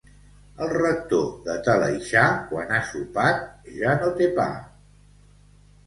[0.63, 3.47] El rector de Talaixà, quan ha sopat,
[3.79, 4.51] ja no té pa.